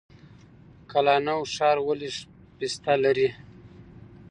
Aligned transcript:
قلعه 0.91 1.19
نو 1.25 1.37
ښار 1.53 1.77
ولې 1.87 2.09
پسته 2.57 2.93
لري؟ 3.03 3.29